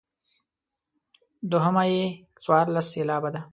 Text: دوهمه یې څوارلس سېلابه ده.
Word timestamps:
دوهمه 1.51 1.83
یې 1.91 2.03
څوارلس 2.43 2.87
سېلابه 2.93 3.29
ده. 3.35 3.41